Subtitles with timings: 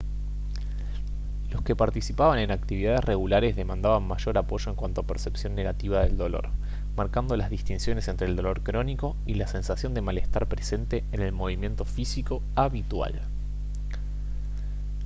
[1.51, 6.17] los que participaban en actividades regulares demandaban mayor apoyo en cuanto a percepción negativa del
[6.17, 6.49] dolor
[6.95, 11.31] marcando las distinciones entre el dolor crónico y la sensación de malestar presente en el
[11.33, 13.21] movimiento físico habitual